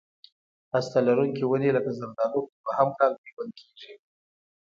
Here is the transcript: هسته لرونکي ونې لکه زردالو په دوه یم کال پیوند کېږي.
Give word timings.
هسته 0.73 0.97
لرونکي 1.07 1.43
ونې 1.45 1.69
لکه 1.77 1.91
زردالو 1.97 2.39
په 2.49 2.55
دوه 2.61 2.73
یم 2.77 2.89
کال 2.99 3.13
پیوند 3.23 3.51
کېږي. 3.59 3.93